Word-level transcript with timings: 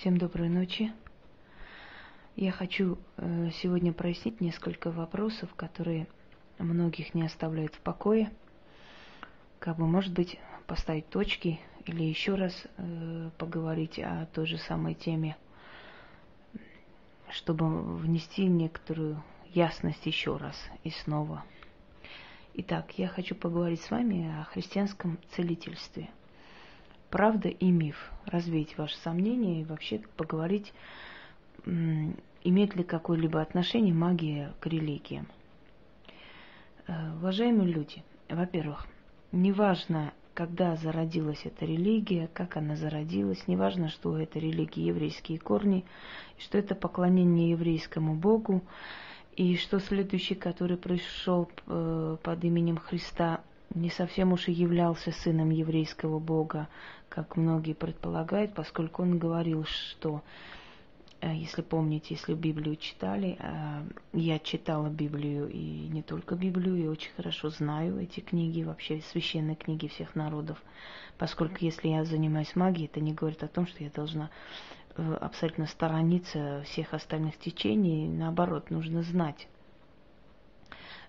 Всем 0.00 0.16
доброй 0.16 0.48
ночи. 0.48 0.92
Я 2.36 2.52
хочу 2.52 2.98
э, 3.16 3.50
сегодня 3.60 3.92
прояснить 3.92 4.40
несколько 4.40 4.92
вопросов, 4.92 5.52
которые 5.56 6.06
многих 6.60 7.14
не 7.14 7.24
оставляют 7.24 7.74
в 7.74 7.80
покое. 7.80 8.30
Как 9.58 9.76
бы, 9.76 9.88
может 9.88 10.12
быть, 10.12 10.38
поставить 10.68 11.08
точки 11.08 11.58
или 11.84 12.04
еще 12.04 12.36
раз 12.36 12.54
э, 12.76 13.30
поговорить 13.38 13.98
о 13.98 14.26
той 14.26 14.46
же 14.46 14.58
самой 14.58 14.94
теме, 14.94 15.36
чтобы 17.30 17.96
внести 17.96 18.44
некоторую 18.44 19.20
ясность 19.52 20.06
еще 20.06 20.36
раз 20.36 20.54
и 20.84 20.90
снова. 20.90 21.42
Итак, 22.54 22.92
я 22.98 23.08
хочу 23.08 23.34
поговорить 23.34 23.80
с 23.82 23.90
вами 23.90 24.40
о 24.40 24.44
христианском 24.44 25.18
целительстве– 25.32 26.08
правда 27.10 27.48
и 27.48 27.70
миф, 27.70 28.12
развеять 28.26 28.76
ваши 28.78 28.96
сомнения 28.98 29.62
и 29.62 29.64
вообще 29.64 30.00
поговорить, 30.16 30.72
имеет 31.64 32.76
ли 32.76 32.84
какое-либо 32.84 33.40
отношение 33.40 33.94
магия 33.94 34.52
к 34.60 34.66
религии. 34.66 35.24
Э, 36.86 37.12
уважаемые 37.16 37.70
люди, 37.70 38.02
во-первых, 38.28 38.86
неважно, 39.32 40.12
когда 40.34 40.76
зародилась 40.76 41.44
эта 41.44 41.66
религия, 41.66 42.28
как 42.32 42.56
она 42.56 42.76
зародилась, 42.76 43.46
неважно, 43.48 43.88
что 43.88 44.16
это 44.16 44.38
религия 44.38 44.86
еврейские 44.86 45.38
корни, 45.38 45.84
что 46.38 46.58
это 46.58 46.74
поклонение 46.74 47.50
еврейскому 47.50 48.14
Богу, 48.14 48.62
и 49.36 49.56
что 49.56 49.78
следующий, 49.80 50.34
который 50.34 50.76
пришел 50.76 51.50
э, 51.66 52.16
под 52.22 52.44
именем 52.44 52.76
Христа, 52.76 53.40
не 53.74 53.90
совсем 53.90 54.32
уж 54.32 54.48
и 54.48 54.52
являлся 54.52 55.12
сыном 55.12 55.50
еврейского 55.50 56.18
бога, 56.18 56.68
как 57.08 57.36
многие 57.36 57.74
предполагают, 57.74 58.54
поскольку 58.54 59.02
он 59.02 59.18
говорил, 59.18 59.64
что, 59.64 60.22
э, 61.20 61.34
если 61.34 61.62
помните, 61.62 62.14
если 62.14 62.34
Библию 62.34 62.76
читали, 62.76 63.36
э, 63.38 63.82
я 64.14 64.38
читала 64.38 64.88
Библию 64.88 65.48
и 65.48 65.88
не 65.88 66.02
только 66.02 66.34
Библию, 66.34 66.76
и 66.76 66.86
очень 66.86 67.12
хорошо 67.16 67.50
знаю 67.50 68.00
эти 68.00 68.20
книги, 68.20 68.62
вообще 68.62 69.00
священные 69.12 69.56
книги 69.56 69.86
всех 69.88 70.14
народов, 70.14 70.62
поскольку 71.18 71.56
если 71.60 71.88
я 71.88 72.04
занимаюсь 72.04 72.56
магией, 72.56 72.86
это 72.86 73.00
не 73.00 73.12
говорит 73.12 73.42
о 73.42 73.48
том, 73.48 73.66
что 73.66 73.84
я 73.84 73.90
должна 73.90 74.30
э, 74.96 75.14
абсолютно 75.20 75.66
сторониться 75.66 76.62
всех 76.66 76.94
остальных 76.94 77.38
течений, 77.38 78.08
наоборот, 78.08 78.70
нужно 78.70 79.02
знать 79.02 79.48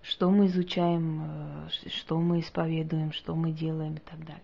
что 0.02 0.30
мы 0.30 0.47
изучаем, 0.47 1.69
что 1.88 2.19
мы 2.19 2.39
исповедуем, 2.39 3.11
что 3.11 3.36
мы 3.36 3.52
делаем 3.52 3.95
и 3.95 4.00
так 4.00 4.19
далее. 4.25 4.44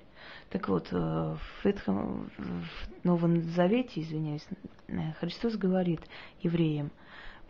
Так 0.49 0.69
вот, 0.69 0.87
э, 0.91 0.95
в, 0.95 1.65
Ветхом, 1.65 2.29
в 2.37 3.05
Новом 3.05 3.41
Завете, 3.41 4.01
извиняюсь, 4.01 4.45
э, 4.87 5.13
Христос 5.19 5.55
говорит 5.55 6.01
евреям, 6.41 6.91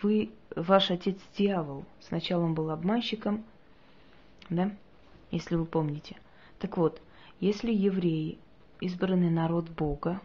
вы, 0.02 0.32
ваш 0.56 0.92
отец 0.92 1.18
дьявол. 1.38 1.86
Сначала 2.00 2.44
он 2.44 2.54
был 2.54 2.70
обманщиком, 2.70 3.44
да, 4.50 4.72
если 5.32 5.56
вы 5.56 5.66
помните. 5.66 6.16
Так 6.60 6.78
вот, 6.78 7.02
если 7.40 7.72
евреи 7.72 8.38
избранный 8.80 9.30
народ 9.30 9.70
Бога, 9.70 10.22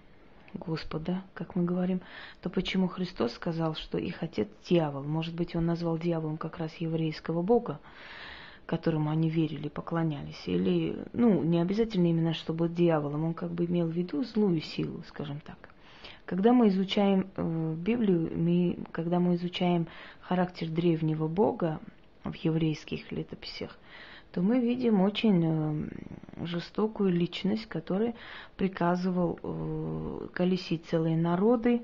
Господа, 0.55 1.23
как 1.34 1.55
мы 1.55 1.65
говорим, 1.65 2.01
то 2.43 2.51
почему 2.51 2.89
Христос 2.89 3.34
сказал, 3.34 3.75
что 3.75 3.98
их 3.98 4.23
отец 4.23 4.48
дьявол? 4.69 5.05
Может 5.05 5.34
быть, 5.34 5.55
он 5.55 5.67
назвал 5.67 5.98
дьяволом 5.98 6.39
как 6.39 6.59
раз 6.59 6.75
еврейского 6.77 7.43
Бога, 7.43 7.81
которому 8.67 9.11
они 9.11 9.31
верили, 9.31 9.69
поклонялись. 9.69 10.43
Или, 10.47 11.05
ну, 11.12 11.43
не 11.43 11.61
обязательно 11.61 12.06
именно, 12.06 12.34
чтобы 12.34 12.69
дьяволом, 12.69 13.25
он 13.25 13.34
как 13.34 13.53
бы 13.53 13.67
имел 13.67 13.87
в 13.87 13.93
виду 13.93 14.25
злую 14.25 14.61
силу, 14.61 15.03
скажем 15.09 15.41
так. 15.41 15.71
Когда 16.27 16.53
мы 16.53 16.69
изучаем 16.69 17.28
э, 17.37 17.75
Библию, 17.77 18.31
мы, 18.37 18.78
когда 18.93 19.19
мы 19.19 19.34
изучаем 19.34 19.89
характер 20.21 20.69
древнего 20.69 21.27
Бога 21.27 21.81
в 22.23 22.34
еврейских 22.34 23.11
летописях, 23.11 23.77
то 24.32 24.42
мы 24.42 24.60
видим 24.60 25.00
очень 25.00 25.42
э, 25.44 26.46
жестокую 26.46 27.10
личность, 27.10 27.66
которая 27.66 28.14
приказывал 28.56 29.38
э, 29.42 30.28
колесить 30.32 30.86
целые 30.86 31.16
народы, 31.16 31.82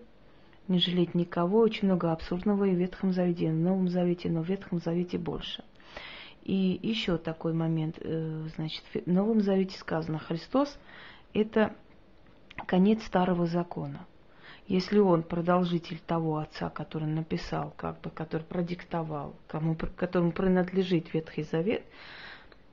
не 0.68 0.78
жалеть 0.78 1.14
никого, 1.14 1.60
очень 1.60 1.88
много 1.88 2.12
абсурдного 2.12 2.64
и 2.64 2.74
в 2.74 2.78
Ветхом 2.78 3.12
Завете, 3.12 3.50
в 3.50 3.54
Новом 3.54 3.88
Завете, 3.88 4.28
но 4.30 4.42
в 4.42 4.48
Ветхом 4.48 4.80
Завете 4.80 5.18
больше– 5.18 5.64
и 6.46 6.78
еще 6.80 7.18
такой 7.18 7.52
момент, 7.52 7.98
э, 8.00 8.46
значит, 8.54 8.84
в 8.94 9.10
Новом 9.10 9.40
Завете 9.40 9.76
сказано, 9.78 10.20
Христос– 10.20 10.78
это 11.34 11.74
конец 12.66 13.02
старого 13.04 13.46
закона. 13.46 14.06
Если 14.68 15.00
он 15.00 15.24
продолжитель 15.24 15.98
того 15.98 16.38
отца, 16.38 16.70
который 16.70 17.08
написал, 17.08 17.74
как 17.76 18.00
бы, 18.00 18.10
который 18.10 18.44
продиктовал, 18.44 19.34
кому, 19.48 19.74
которому 19.96 20.30
принадлежит 20.30 21.12
Ветхий 21.12 21.42
Завет, 21.42 21.82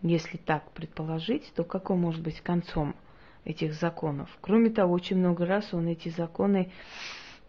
если 0.04 0.38
так 0.38 0.70
предположить, 0.72 1.52
то 1.56 1.64
каком 1.64 2.02
может 2.02 2.22
быть 2.22 2.42
концом 2.42 2.96
этих 3.46 3.74
законов? 3.74 4.30
Кроме 4.42 4.70
того, 4.70 4.94
очень 4.94 5.18
много 5.18 5.46
раз 5.46 5.74
он 5.74 5.88
эти 5.88 6.10
законы, 6.10 6.72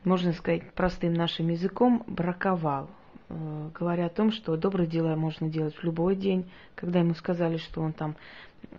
можно 0.04 0.32
сказать, 0.32 0.72
простым 0.72 1.12
нашим 1.12 1.48
языком 1.48 2.04
браковал, 2.06 2.88
Э, 3.28 3.70
говоря 3.74 4.06
о 4.06 4.10
том, 4.10 4.32
что 4.32 4.56
добрые 4.56 4.86
дела 4.86 5.16
можно 5.16 5.48
делать 5.48 5.74
в 5.74 5.82
любой 5.82 6.16
день, 6.16 6.50
когда 6.74 7.00
ему 7.00 7.14
сказали, 7.14 7.56
что 7.56 7.80
он 7.80 7.92
там 7.92 8.16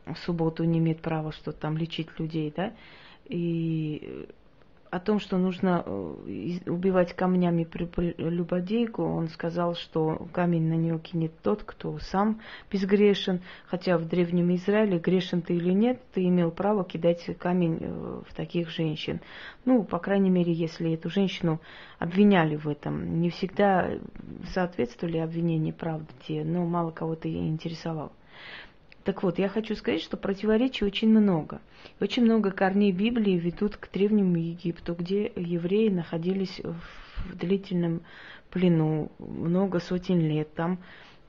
в 0.06 0.16
субботу 0.19 0.63
не 0.63 0.80
имеет 0.80 1.02
права 1.02 1.31
что 1.31 1.52
там 1.52 1.78
лечить 1.78 2.07
людей, 2.19 2.53
да, 2.56 2.74
и 3.25 4.28
о 4.95 5.00
том, 5.01 5.19
что 5.19 5.38
нужно 5.38 5.83
э, 5.85 5.89
убивать 6.67 7.13
камнями 7.13 7.67
любодейку, 8.17 9.03
он 9.03 9.28
сказал, 9.28 9.75
что 9.75 10.25
камень 10.31 10.69
на 10.69 10.75
нее 10.75 11.00
кинет 11.00 11.33
тот, 11.44 11.63
кто 11.63 12.00
сам 12.00 12.39
безгрешен, 12.72 13.41
хотя 13.66 13.97
в 13.97 14.07
Древнем 14.07 14.56
Израиле, 14.56 14.97
грешен 14.97 15.41
ты 15.41 15.56
или 15.56 15.73
нет, 15.73 16.01
ты 16.13 16.23
имел 16.23 16.50
право 16.50 16.85
кидать 16.85 17.25
камень 17.38 17.79
э, 17.81 18.22
в 18.25 18.33
таких 18.33 18.69
женщин. 18.69 19.19
Ну, 19.66 19.83
по 19.83 20.00
крайней 20.00 20.29
мере, 20.29 20.53
если 20.53 20.94
эту 20.94 21.09
женщину 21.09 21.59
обвиняли 22.00 22.56
в 22.56 22.69
этом. 22.69 23.19
Не 23.19 23.29
всегда 23.29 23.89
соответствовали 24.53 25.17
обвинения 25.17 25.73
правде, 25.73 26.45
но 26.45 26.66
мало 26.66 26.91
кого 26.91 27.16
это 27.16 27.29
интересовало. 27.29 28.13
Так 29.06 29.22
вот, 29.22 29.38
я 29.38 29.48
хочу 29.50 29.76
сказать, 29.76 30.02
что 30.02 30.18
противоречий 30.18 30.84
очень 30.84 31.10
много. 31.10 31.62
Очень 32.00 32.24
много 32.24 32.50
корней 32.50 32.92
Библии 32.92 33.38
ведут 33.38 33.78
к 33.78 33.92
Древнему 33.94 34.36
Египту, 34.36 34.96
где 34.96 35.32
евреи 35.36 35.90
находились 35.90 36.60
в 36.64 37.38
длительном 37.38 38.02
плену 38.50 39.12
много 39.20 39.80
сотен 39.80 40.20
лет. 40.20 40.52
Там 40.56 40.80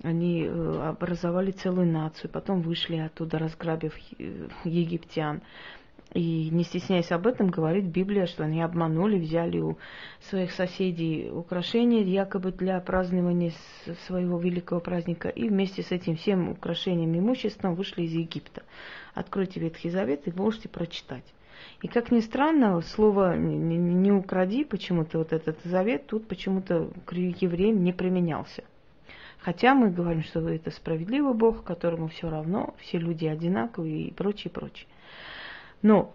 они 0.02 0.44
э, 0.44 0.88
образовали 0.88 1.50
целую 1.50 1.86
нацию, 1.86 2.30
потом 2.30 2.62
вышли 2.62 2.96
оттуда, 2.96 3.38
разграбив 3.38 3.94
египтян. 4.64 5.42
И 6.12 6.50
не 6.50 6.64
стесняясь 6.64 7.10
об 7.12 7.26
этом, 7.26 7.48
говорит 7.48 7.84
Библия, 7.84 8.26
что 8.26 8.44
они 8.44 8.62
обманули, 8.62 9.18
взяли 9.18 9.58
у 9.58 9.76
своих 10.20 10.52
соседей 10.52 11.30
украшения 11.30 12.02
якобы 12.02 12.52
для 12.52 12.80
празднования 12.80 13.52
своего 14.06 14.38
великого 14.38 14.80
праздника, 14.80 15.28
и 15.28 15.48
вместе 15.48 15.82
с 15.82 15.90
этим 15.90 16.16
всем 16.16 16.50
украшением 16.50 17.14
и 17.14 17.18
имуществом 17.18 17.74
вышли 17.74 18.02
из 18.02 18.12
Египта. 18.12 18.62
Откройте 19.14 19.60
Ветхий 19.60 19.90
Завет 19.90 20.26
и 20.26 20.32
можете 20.32 20.68
прочитать. 20.68 21.24
И 21.82 21.88
как 21.88 22.10
ни 22.10 22.20
странно, 22.20 22.80
слово 22.80 23.36
«не, 23.36 24.12
укради» 24.12 24.64
почему-то 24.64 25.18
вот 25.18 25.32
этот 25.32 25.58
завет 25.64 26.06
тут 26.06 26.26
почему-то 26.26 26.90
к 27.04 27.12
евреям 27.12 27.82
не 27.82 27.92
применялся. 27.92 28.64
Хотя 29.38 29.74
мы 29.74 29.90
говорим, 29.90 30.22
что 30.22 30.48
это 30.48 30.70
справедливый 30.70 31.34
Бог, 31.34 31.62
которому 31.64 32.08
все 32.08 32.30
равно, 32.30 32.74
все 32.78 32.98
люди 32.98 33.26
одинаковые 33.26 34.08
и 34.08 34.12
прочее, 34.12 34.50
прочее. 34.50 34.86
Но 35.86 36.12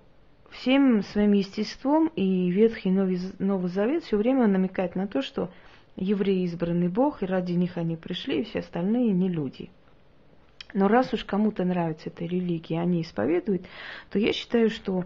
всем 0.50 1.02
своим 1.02 1.32
естеством 1.32 2.08
и 2.18 2.52
Ветхий 2.52 2.92
Новый, 2.92 3.22
Новый 3.40 3.70
Завет 3.70 4.04
все 4.04 4.18
время 4.18 4.46
намекает 4.48 4.96
на 4.96 5.08
то, 5.08 5.22
что 5.22 5.50
евреи 5.96 6.44
избранный 6.44 6.90
Бог, 6.90 7.24
и 7.24 7.26
ради 7.26 7.54
них 7.54 7.78
они 7.78 7.96
пришли, 7.96 8.42
и 8.42 8.44
все 8.44 8.60
остальные 8.60 9.14
не 9.14 9.30
люди. 9.30 9.70
Но 10.74 10.90
раз 10.90 11.14
уж 11.14 11.24
кому-то 11.24 11.64
нравится 11.64 12.10
эта 12.10 12.26
религия, 12.26 12.82
они 12.82 13.02
исповедуют, 13.02 13.66
то 14.10 14.20
я 14.20 14.34
считаю, 14.34 14.70
что 14.70 15.06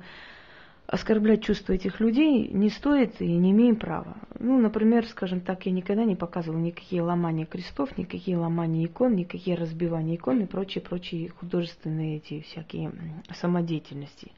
оскорблять 0.88 1.44
чувства 1.44 1.74
этих 1.74 2.00
людей 2.00 2.48
не 2.50 2.70
стоит 2.70 3.20
и 3.22 3.28
не 3.28 3.52
имеем 3.52 3.76
права. 3.76 4.18
Ну, 4.40 4.60
например, 4.60 5.06
скажем 5.08 5.42
так, 5.42 5.66
я 5.66 5.72
никогда 5.72 6.04
не 6.04 6.16
показывала 6.16 6.60
никакие 6.60 7.02
ломания 7.02 7.46
крестов, 7.46 7.98
никакие 7.98 8.38
ломания 8.38 8.86
икон, 8.86 9.16
никакие 9.16 9.58
разбивания 9.58 10.16
икон 10.16 10.42
и 10.42 10.46
прочие-прочие 10.46 11.30
художественные 11.30 12.18
эти 12.18 12.42
всякие 12.42 12.92
самодеятельности. 13.34 14.32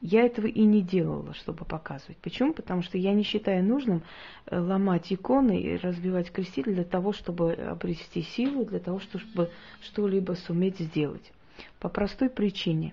Я 0.00 0.26
этого 0.26 0.46
и 0.46 0.62
не 0.64 0.82
делала, 0.82 1.32
чтобы 1.34 1.64
показывать. 1.64 2.18
Почему? 2.18 2.52
Потому 2.52 2.82
что 2.82 2.98
я 2.98 3.14
не 3.14 3.22
считаю 3.22 3.64
нужным 3.64 4.02
э, 4.46 4.58
ломать 4.58 5.12
иконы 5.12 5.58
и 5.58 5.76
разбивать 5.76 6.30
кресты 6.30 6.62
для 6.64 6.84
того, 6.84 7.12
чтобы 7.12 7.52
обрести 7.52 8.22
силу, 8.22 8.64
для 8.64 8.80
того, 8.80 8.98
чтобы 8.98 9.50
что-либо 9.80 10.32
суметь 10.32 10.78
сделать. 10.78 11.32
По 11.78 11.88
простой 11.88 12.28
причине. 12.28 12.92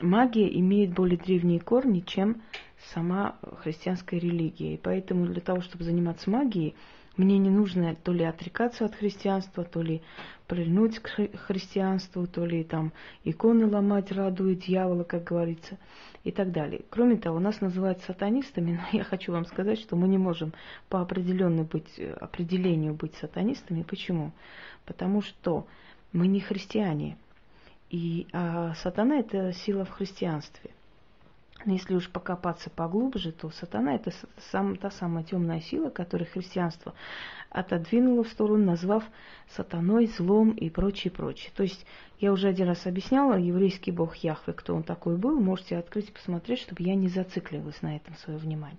Магия 0.00 0.48
имеет 0.60 0.92
более 0.92 1.18
древние 1.18 1.60
корни, 1.60 2.00
чем 2.00 2.42
сама 2.92 3.36
христианская 3.62 4.18
религия. 4.18 4.74
И 4.74 4.76
поэтому 4.76 5.26
для 5.26 5.40
того, 5.40 5.62
чтобы 5.62 5.84
заниматься 5.84 6.28
магией, 6.30 6.74
мне 7.16 7.38
не 7.38 7.48
нужно 7.48 7.94
то 7.94 8.12
ли 8.12 8.24
отрекаться 8.24 8.84
от 8.84 8.94
христианства, 8.94 9.64
то 9.64 9.80
ли 9.80 10.02
прильнуть 10.46 10.98
к 10.98 11.08
христианству, 11.46 12.26
то 12.26 12.44
ли 12.44 12.62
там 12.62 12.92
иконы 13.24 13.66
ломать, 13.66 14.12
радует 14.12 14.60
дьявола, 14.60 15.04
как 15.04 15.24
говорится, 15.24 15.78
и 16.24 16.30
так 16.30 16.52
далее. 16.52 16.82
Кроме 16.90 17.16
того, 17.16 17.40
нас 17.40 17.62
называют 17.62 18.02
сатанистами, 18.02 18.78
но 18.92 18.98
я 18.98 19.04
хочу 19.04 19.32
вам 19.32 19.46
сказать, 19.46 19.80
что 19.80 19.96
мы 19.96 20.08
не 20.08 20.18
можем 20.18 20.52
по 20.90 21.00
определенному 21.00 21.64
быть, 21.64 21.98
определению 22.20 22.92
быть 22.92 23.14
сатанистами. 23.14 23.82
Почему? 23.82 24.32
Потому 24.84 25.22
что 25.22 25.66
мы 26.12 26.26
не 26.26 26.40
христиане. 26.40 27.16
И 27.90 28.26
а 28.32 28.74
сатана 28.74 29.20
это 29.20 29.52
сила 29.52 29.84
в 29.84 29.90
христианстве. 29.90 30.70
Но 31.64 31.72
если 31.72 31.94
уж 31.96 32.08
покопаться 32.08 32.70
поглубже, 32.70 33.32
то 33.32 33.50
сатана 33.50 33.94
это 33.94 34.12
сам, 34.52 34.76
та 34.76 34.90
самая 34.90 35.24
темная 35.24 35.60
сила, 35.60 35.90
которую 35.90 36.30
христианство 36.30 36.94
отодвинуло 37.50 38.22
в 38.22 38.28
сторону, 38.28 38.64
назвав 38.64 39.04
сатаной, 39.48 40.06
злом 40.06 40.50
и 40.50 40.70
прочее, 40.70 41.10
прочее. 41.10 41.50
То 41.56 41.64
есть 41.64 41.84
я 42.20 42.32
уже 42.32 42.48
один 42.48 42.68
раз 42.68 42.86
объясняла, 42.86 43.34
еврейский 43.34 43.90
бог 43.90 44.14
Яхве, 44.16 44.52
кто 44.52 44.74
он 44.74 44.82
такой 44.82 45.16
был, 45.16 45.40
можете 45.40 45.76
открыть 45.76 46.10
и 46.10 46.12
посмотреть, 46.12 46.60
чтобы 46.60 46.82
я 46.82 46.94
не 46.94 47.08
зацикливалась 47.08 47.82
на 47.82 47.96
этом 47.96 48.14
свое 48.16 48.38
внимание. 48.38 48.78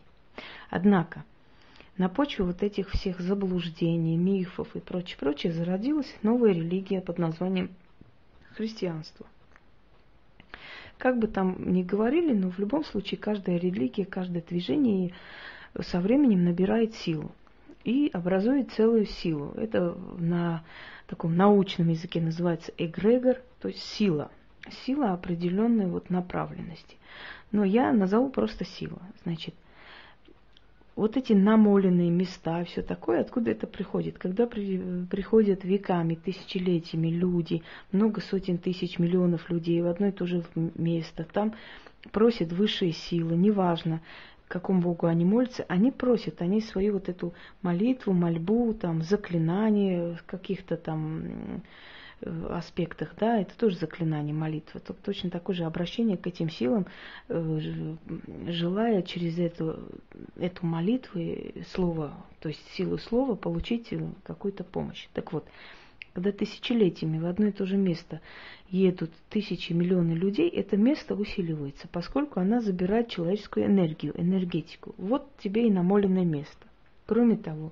Однако, 0.70 1.26
на 1.98 2.10
почве 2.10 2.46
вот 2.46 2.62
этих 2.64 2.90
всех 2.92 3.20
заблуждений, 3.20 4.16
мифов 4.16 4.76
и 4.76 4.80
прочее, 4.80 5.18
прочее, 5.20 5.52
зародилась 5.52 6.14
новая 6.22 6.54
религия 6.54 7.02
под 7.02 7.18
названием 7.18 7.72
христианство. 8.58 9.26
Как 10.98 11.20
бы 11.20 11.28
там 11.28 11.72
ни 11.72 11.84
говорили, 11.84 12.34
но 12.34 12.50
в 12.50 12.58
любом 12.58 12.84
случае 12.84 13.20
каждая 13.20 13.58
религия, 13.58 14.06
каждое 14.06 14.42
движение 14.42 15.14
со 15.80 16.00
временем 16.02 16.44
набирает 16.44 16.96
силу 16.96 17.32
и 17.84 18.10
образует 18.12 18.72
целую 18.72 19.06
силу. 19.06 19.54
Это 19.56 19.96
на 20.18 20.64
таком 21.06 21.38
научном 21.38 21.90
языке 21.90 22.20
называется 22.20 22.74
эгрегор, 22.78 23.38
то 23.62 23.68
есть 23.68 23.82
сила. 23.84 24.32
Сила 24.86 25.14
определенной 25.14 25.86
вот 25.86 26.10
направленности. 26.10 26.98
Но 27.52 27.64
я 27.64 27.94
назову 27.94 28.30
просто 28.30 28.66
сила. 28.66 29.00
Значит, 29.24 29.54
вот 30.98 31.16
эти 31.16 31.32
намоленные 31.32 32.10
места, 32.10 32.64
все 32.66 32.82
такое, 32.82 33.22
откуда 33.22 33.52
это 33.52 33.68
приходит? 33.68 34.18
Когда 34.18 34.48
при, 34.48 35.06
приходят 35.06 35.64
веками, 35.64 36.16
тысячелетиями 36.16 37.10
люди, 37.10 37.62
много 37.92 38.20
сотен 38.20 38.58
тысяч, 38.58 38.98
миллионов 38.98 39.50
людей 39.52 39.80
в 39.82 39.88
одно 39.88 40.08
и 40.08 40.12
то 40.12 40.26
же 40.26 40.44
место, 40.56 41.24
там 41.24 41.54
просят 42.12 42.52
высшие 42.52 42.94
силы, 42.94 43.38
неважно, 43.38 44.02
какому 44.48 44.82
Богу 44.82 45.06
они 45.06 45.24
молятся, 45.24 45.66
они 45.70 45.92
просят, 45.92 46.42
они 46.42 46.62
свою 46.62 46.94
вот 46.94 47.10
эту 47.10 47.34
молитву, 47.62 48.14
мольбу, 48.14 48.74
там, 48.74 49.04
заклинание 49.04 50.18
каких-то 50.26 50.78
там 50.78 51.62
аспектах, 52.50 53.14
да, 53.20 53.40
это 53.40 53.56
тоже 53.58 53.78
заклинание 53.78 54.34
молитвы. 54.34 54.82
Точно 55.04 55.30
такое 55.30 55.56
же 55.56 55.66
обращение 55.66 56.18
к 56.18 56.26
этим 56.26 56.50
силам, 56.50 56.88
э, 57.30 57.96
желая 58.48 59.02
через 59.04 59.38
эту, 59.38 59.80
эту 60.36 60.66
молитву, 60.66 61.22
слово, 61.74 62.14
то 62.40 62.50
есть 62.50 62.62
силу 62.74 62.98
слова 62.98 63.36
получить 63.36 63.94
э, 63.94 64.00
какую-то 64.24 64.64
помощь. 64.64 65.08
Так 65.14 65.32
вот, 65.32 65.46
когда 66.14 66.32
тысячелетиями 66.32 67.20
в 67.20 67.28
одно 67.28 67.48
и 67.48 67.52
то 67.52 67.68
же 67.68 67.78
место 67.78 68.22
едут 68.70 69.12
тысячи, 69.30 69.72
миллионы 69.74 70.14
людей, 70.14 70.50
это 70.50 70.76
место 70.76 71.14
усиливается, 71.14 71.88
поскольку 71.92 72.40
она 72.40 72.60
забирает 72.60 73.10
человеческую 73.10 73.68
энергию, 73.68 74.20
энергетику. 74.20 74.96
Вот 74.98 75.30
тебе 75.38 75.68
и 75.68 75.72
намоленное 75.72 76.26
место. 76.26 76.66
Кроме 77.06 77.38
того, 77.38 77.72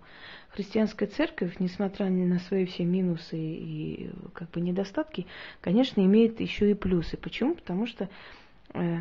христианская 0.55 1.07
церковь, 1.07 1.59
несмотря 1.59 2.09
на 2.09 2.39
свои 2.39 2.65
все 2.65 2.85
минусы 2.85 3.37
и 3.37 4.09
как 4.33 4.49
бы 4.51 4.61
недостатки, 4.61 5.27
конечно, 5.61 5.99
имеет 6.01 6.39
еще 6.39 6.71
и 6.71 6.73
плюсы. 6.73 7.17
Почему? 7.17 7.55
Потому 7.55 7.85
что 7.85 8.09
э, 8.73 8.99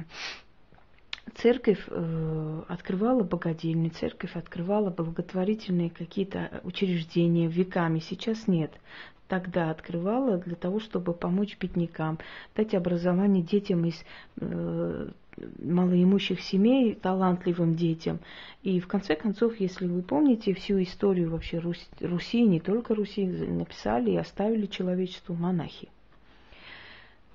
церковь 1.37 1.85
э, 1.89 2.63
открывала 2.69 3.23
богадельни, 3.23 3.89
церковь 3.89 4.35
открывала 4.35 4.91
благотворительные 4.91 5.91
какие-то 5.91 6.61
учреждения 6.65 7.47
веками, 7.47 8.01
сейчас 8.01 8.49
нет. 8.49 8.73
Тогда 9.29 9.71
открывала 9.71 10.37
для 10.39 10.57
того, 10.57 10.81
чтобы 10.81 11.15
помочь 11.15 11.57
беднякам, 11.59 12.19
дать 12.57 12.75
образование 12.75 13.43
детям 13.43 13.85
из 13.87 14.05
э, 14.41 15.09
малоимущих 15.59 16.41
семей, 16.41 16.95
талантливым 16.95 17.75
детям. 17.75 18.21
И 18.63 18.81
в 18.81 18.87
конце 18.87 19.17
концов, 19.17 19.59
если 19.61 19.87
вы 19.87 20.03
помните 20.03 20.55
всю 20.55 20.83
историю 20.83 21.31
вообще 21.31 21.59
Руси, 21.59 21.87
Руси 22.01 22.43
не 22.43 22.61
только 22.61 22.95
Руси, 22.95 23.27
написали 23.27 24.13
и 24.13 24.17
оставили 24.17 24.67
человечеству 24.67 25.35
монахи. 25.35 25.89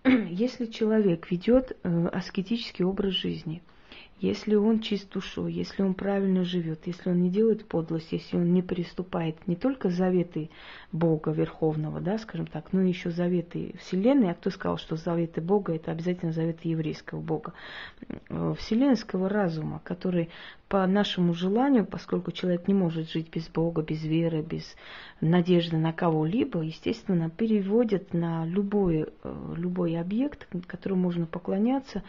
Если 0.06 0.68
человек 0.68 1.30
ведет 1.30 1.78
э, 1.84 2.08
аскетический 2.08 2.86
образ 2.86 3.14
жизни– 3.14 3.62
если 4.20 4.56
он 4.56 4.82
чист 4.82 5.12
душой, 5.12 5.54
если 5.54 5.82
он 5.82 5.94
правильно 5.94 6.44
живет, 6.44 6.88
если 6.88 7.10
он 7.10 7.22
не 7.22 7.30
делает 7.30 7.66
подлость, 7.66 8.12
если 8.12 8.38
он 8.38 8.54
не 8.54 8.62
приступает 8.62 9.48
не 9.48 9.56
только 9.56 9.90
заветы 9.90 10.50
Бога 10.92 11.32
Верховного, 11.32 12.02
да, 12.02 12.18
скажем 12.18 12.48
так, 12.48 12.74
но 12.74 12.82
еще 12.82 13.12
заветы 13.12 13.76
Вселенной, 13.80 14.32
а 14.32 14.34
кто 14.34 14.50
сказал, 14.50 14.78
что 14.78 14.96
заветы 14.96 15.42
Бога 15.42 15.74
это 15.74 15.92
обязательно 15.92 16.32
заветы 16.32 16.68
еврейского 16.68 17.22
Бога, 17.22 17.54
вселенского 18.30 19.30
разума, 19.30 19.82
который 19.84 20.30
по 20.68 20.86
нашему 20.86 21.34
желанию, 21.34 21.86
поскольку 21.86 22.32
человек 22.32 22.68
не 22.68 22.76
может 22.76 23.10
жить 23.10 23.30
без 23.34 23.50
Бога, 23.50 23.82
без 23.82 24.04
веры, 24.04 24.42
без 24.44 24.76
надежды 25.20 25.78
на 25.78 25.94
кого-либо, 25.94 26.62
естественно, 26.62 27.30
переводят 27.30 28.14
на 28.14 28.46
любой, 28.46 29.08
э, 29.24 29.54
любой 29.58 30.00
объект, 30.00 30.48
которому 30.68 31.02
можно 31.02 31.26
поклоняться, 31.26 32.04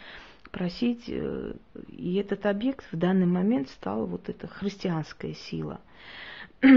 просить, 0.51 1.05
э, 1.07 1.53
и 1.89 2.15
этот 2.15 2.45
объект 2.45 2.85
в 2.91 2.97
данный 2.97 3.25
момент 3.25 3.69
стал 3.69 4.05
вот 4.05 4.29
эта 4.29 4.47
христианская 4.47 5.33
сила. 5.33 5.81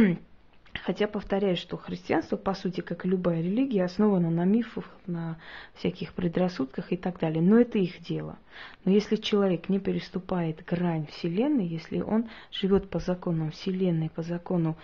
Хотя 0.82 1.06
повторяю, 1.06 1.56
что 1.56 1.76
христианство, 1.76 2.36
по 2.36 2.52
сути, 2.54 2.80
как 2.80 3.04
и 3.04 3.08
любая 3.08 3.40
религия, 3.40 3.84
основано 3.84 4.30
на 4.30 4.44
мифах, 4.44 4.84
на 5.06 5.38
всяких 5.74 6.12
предрассудках 6.14 6.92
и 6.92 6.96
так 6.96 7.18
далее. 7.20 7.42
Но 7.42 7.58
это 7.58 7.78
их 7.78 8.02
дело. 8.02 8.38
Но 8.84 8.92
если 8.92 9.16
человек 9.16 9.68
не 9.68 9.78
переступает 9.78 10.64
грань 10.64 11.06
Вселенной, 11.06 11.66
если 11.66 12.00
он 12.00 12.28
живет 12.50 12.90
по 12.90 12.98
законам 12.98 13.52
Вселенной, 13.52 14.10
по 14.10 14.22
закону 14.22 14.76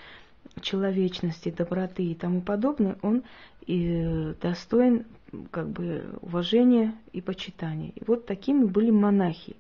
человечности, 0.60 1.50
доброты 1.50 2.04
и 2.04 2.14
тому 2.14 2.40
подобное, 2.40 2.96
он 3.02 3.22
и 3.66 4.34
достоин 4.40 5.06
как 5.50 5.70
бы 5.70 6.18
уважения 6.22 6.94
и 7.12 7.20
почитания. 7.20 7.92
И 7.94 8.02
вот 8.06 8.26
такими 8.26 8.64
были 8.64 8.90
монахи 8.90 9.56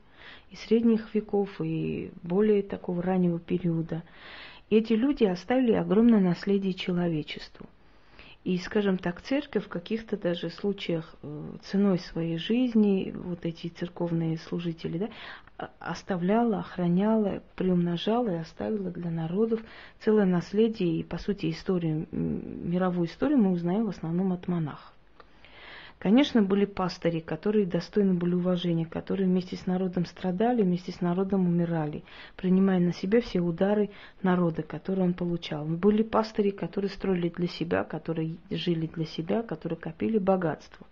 и 0.50 0.56
средних 0.56 1.14
веков, 1.14 1.60
и 1.60 2.10
более 2.22 2.62
такого 2.62 3.02
раннего 3.02 3.38
периода. 3.38 4.02
И 4.68 4.76
эти 4.76 4.92
люди 4.92 5.24
оставили 5.24 5.72
огромное 5.72 6.20
наследие 6.20 6.74
человечеству– 6.74 7.66
и, 8.42 8.56
скажем 8.56 8.96
так, 8.96 9.20
церковь 9.20 9.66
в 9.66 9.68
каких-то 9.68 10.16
даже 10.16 10.48
случаях 10.48 11.14
э, 11.22 11.52
ценой 11.62 11.98
своей 11.98 12.38
жизни, 12.38 13.12
вот 13.14 13.44
эти 13.44 13.66
церковные 13.68 14.38
служители, 14.38 14.96
да, 14.96 15.10
оставляла, 15.78 16.60
охраняла, 16.60 17.42
приумножала 17.56 18.28
и 18.30 18.38
оставила 18.38 18.90
для 18.90 19.10
народов 19.10 19.60
целое 20.00 20.26
наследие 20.26 21.00
и, 21.00 21.02
по 21.02 21.18
сути, 21.18 21.50
историю, 21.50 22.06
мировую 22.10 23.08
историю 23.08 23.38
мы 23.38 23.52
узнаем 23.52 23.86
в 23.86 23.90
основном 23.90 24.32
от 24.32 24.48
монахов. 24.48 24.92
Конечно, 26.00 26.40
были 26.40 26.64
пастыри, 26.64 27.20
которые 27.20 27.66
достойны 27.66 28.14
были 28.14 28.34
уважения, 28.34 28.86
которые 28.86 29.28
вместе 29.28 29.56
с 29.56 29.66
народом 29.66 30.06
страдали, 30.06 30.62
вместе 30.62 30.92
с 30.92 31.02
народом 31.02 31.46
умирали, 31.46 32.04
принимая 32.36 32.80
на 32.80 32.94
себя 32.94 33.20
все 33.20 33.40
удары 33.40 33.90
народа, 34.22 34.62
которые 34.62 35.04
он 35.04 35.12
получал. 35.12 35.66
Были 35.66 36.02
пастыри, 36.02 36.52
которые 36.52 36.90
строили 36.90 37.28
для 37.28 37.48
себя, 37.48 37.84
которые 37.84 38.36
жили 38.48 38.86
для 38.86 39.04
себя, 39.04 39.42
которые 39.42 39.78
копили 39.78 40.16
богатство. 40.16 40.86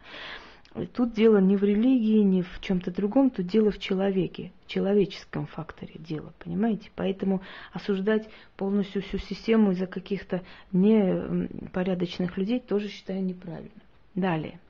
Тут 0.95 1.15
дело 1.15 1.39
не 1.39 1.57
в 1.57 1.65
религии, 1.65 2.21
не 2.21 2.43
в 2.43 2.61
чем-то 2.61 2.91
другом, 2.91 3.31
тут 3.31 3.47
дело 3.47 3.71
в 3.71 3.79
человеке, 3.79 4.53
в 4.65 4.69
человеческом 4.69 5.47
факторе 5.47 5.95
дело, 5.99 6.33
понимаете? 6.39 6.91
Поэтому 6.95 7.43
осуждать 7.73 8.29
полностью 8.57 9.03
всю 9.03 9.19
систему 9.19 9.73
из-за 9.73 9.87
каких-то 9.87 10.43
непорядочных 10.73 12.37
людей 12.37 12.61
тоже 12.61 12.89
считаю 12.89 13.25
неправильно. 13.25 13.71
Далее. 14.15 14.61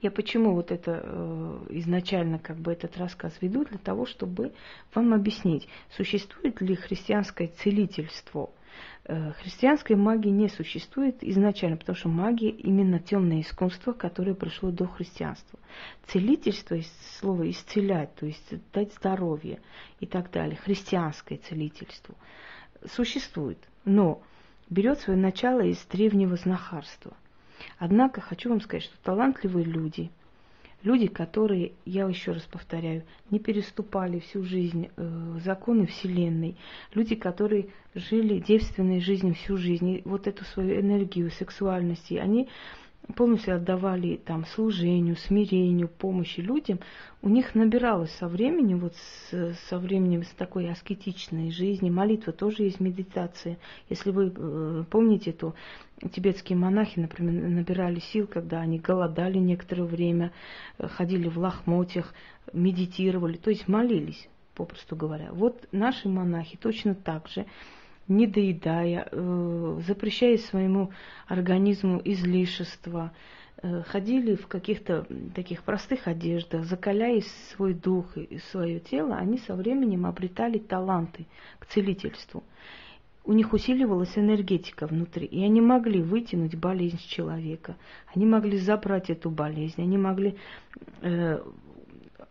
Я 0.00 0.10
почему 0.10 0.54
вот 0.54 0.70
это 0.70 1.00
э, 1.02 1.66
изначально 1.70 2.38
как 2.38 2.56
бы 2.56 2.72
этот 2.72 2.96
рассказ 2.96 3.36
веду? 3.40 3.64
Для 3.64 3.78
того, 3.78 4.06
чтобы 4.06 4.52
вам 4.94 5.14
объяснить, 5.14 5.68
существует 5.96 6.60
ли 6.60 6.74
христианское 6.74 7.48
целительство, 7.48 8.50
христианской 9.06 9.96
магии 9.96 10.30
не 10.30 10.48
существует 10.48 11.22
изначально, 11.22 11.76
потому 11.76 11.96
что 11.96 12.08
магия 12.08 12.50
именно 12.50 12.98
темное 12.98 13.42
искусство, 13.42 13.92
которое 13.92 14.34
пришло 14.34 14.70
до 14.70 14.86
христианства. 14.86 15.58
Целительство 16.06 16.74
из 16.74 16.90
слова 17.18 17.48
исцелять, 17.48 18.14
то 18.14 18.26
есть 18.26 18.54
дать 18.72 18.94
здоровье 18.94 19.60
и 20.00 20.06
так 20.06 20.30
далее, 20.30 20.56
христианское 20.56 21.36
целительство 21.36 22.14
существует, 22.86 23.58
но 23.84 24.22
берет 24.70 25.00
свое 25.00 25.18
начало 25.18 25.60
из 25.60 25.84
древнего 25.84 26.36
знахарства. 26.36 27.16
Однако 27.78 28.20
хочу 28.20 28.48
вам 28.48 28.60
сказать, 28.60 28.84
что 28.84 28.96
талантливые 29.02 29.64
люди– 29.64 30.10
Люди, 30.84 31.06
которые, 31.06 31.72
я 31.86 32.06
еще 32.06 32.32
раз 32.32 32.42
повторяю, 32.42 33.04
не 33.30 33.38
переступали 33.38 34.18
всю 34.18 34.42
жизнь 34.42 34.90
э, 34.94 35.38
законы 35.42 35.86
Вселенной. 35.86 36.56
Люди, 36.92 37.14
которые 37.14 37.68
жили 37.94 38.38
девственной 38.38 39.00
жизнью 39.00 39.34
всю 39.34 39.56
жизнь. 39.56 39.88
И 39.88 40.02
вот 40.04 40.26
эту 40.26 40.44
свою 40.44 40.78
энергию 40.78 41.30
сексуальности, 41.30 42.14
они 42.14 42.50
полностью 43.14 43.56
отдавали 43.56 44.16
там 44.16 44.46
служению, 44.46 45.16
смирению, 45.16 45.88
помощи 45.88 46.40
людям, 46.40 46.80
у 47.22 47.28
них 47.28 47.54
набиралось 47.54 48.12
со 48.12 48.28
временем, 48.28 48.80
вот 48.80 48.94
с, 48.96 49.54
со 49.68 49.78
временем 49.78 50.24
с 50.24 50.30
такой 50.30 50.70
аскетичной 50.70 51.50
жизни, 51.50 51.90
молитва 51.90 52.32
тоже 52.32 52.64
есть 52.64 52.80
медитация. 52.80 53.58
Если 53.88 54.10
вы 54.10 54.32
э, 54.34 54.84
помните, 54.90 55.32
то 55.32 55.54
тибетские 56.12 56.56
монахи, 56.56 56.98
например, 56.98 57.48
набирали 57.48 58.00
сил, 58.00 58.26
когда 58.26 58.60
они 58.60 58.78
голодали 58.78 59.38
некоторое 59.38 59.84
время, 59.84 60.32
э, 60.78 60.88
ходили 60.88 61.28
в 61.28 61.38
лохмотьях, 61.38 62.14
медитировали, 62.52 63.36
то 63.36 63.50
есть 63.50 63.68
молились, 63.68 64.28
попросту 64.54 64.96
говоря. 64.96 65.32
Вот 65.32 65.68
наши 65.72 66.08
монахи 66.08 66.56
точно 66.60 66.94
так 66.94 67.28
же 67.28 67.46
не 68.08 68.26
доедая, 68.26 69.08
э, 69.10 69.80
запрещая 69.86 70.38
своему 70.38 70.90
организму 71.26 72.00
излишества, 72.04 73.12
э, 73.62 73.82
ходили 73.82 74.34
в 74.34 74.46
каких-то 74.46 75.06
таких 75.34 75.62
простых 75.62 76.06
одеждах, 76.06 76.64
закаляя 76.64 77.22
свой 77.52 77.74
дух 77.74 78.16
и 78.16 78.38
свое 78.50 78.80
тело, 78.80 79.16
они 79.16 79.38
со 79.38 79.54
временем 79.54 80.06
обретали 80.06 80.58
таланты 80.58 81.26
к 81.58 81.66
целительству. 81.66 82.44
У 83.26 83.32
них 83.32 83.54
усиливалась 83.54 84.18
энергетика 84.18 84.86
внутри, 84.86 85.26
и 85.26 85.42
они 85.42 85.62
могли 85.62 86.02
вытянуть 86.02 86.56
болезнь 86.56 87.00
человека, 87.08 87.76
они 88.14 88.26
могли 88.26 88.58
забрать 88.58 89.08
эту 89.08 89.30
болезнь, 89.30 89.80
они 89.80 89.96
могли 89.96 90.36
э, 91.00 91.40